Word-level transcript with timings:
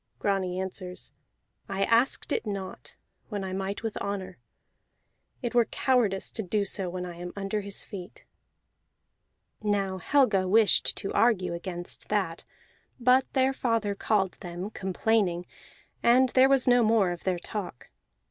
Grani 0.17 0.59
answers: 0.59 1.11
"I 1.69 1.83
asked 1.83 2.31
it 2.31 2.47
not 2.47 2.95
when 3.29 3.43
I 3.43 3.53
might 3.53 3.83
with 3.83 3.99
honor; 4.01 4.39
it 5.43 5.53
were 5.53 5.65
cowardice 5.65 6.31
to 6.31 6.41
do 6.41 6.65
so 6.65 6.89
when 6.89 7.05
I 7.05 7.17
am 7.17 7.31
under 7.35 7.61
his 7.61 7.83
feet." 7.83 8.25
Now 9.61 9.99
Helga 9.99 10.47
wished 10.47 10.97
to 10.97 11.13
argue 11.13 11.53
against 11.53 12.09
that; 12.09 12.45
but 12.99 13.31
their 13.33 13.53
father 13.53 13.93
called 13.93 14.39
them, 14.39 14.71
complaining, 14.71 15.45
and 16.01 16.29
there 16.29 16.49
was 16.49 16.67
no 16.67 16.81
more 16.81 17.11
of 17.11 17.23
their 17.23 17.37
talk. 17.37 17.91